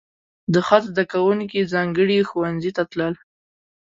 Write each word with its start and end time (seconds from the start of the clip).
د 0.53 0.55
خط 0.67 0.83
زده 0.91 1.03
کوونکي 1.13 1.69
ځانګړي 1.73 2.17
ښوونځي 2.29 2.71
ته 2.77 2.83
تلل. 2.91 3.13